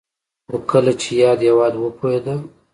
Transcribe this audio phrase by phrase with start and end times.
[0.49, 2.35] خو کله چې یاد هېواد وپوهېده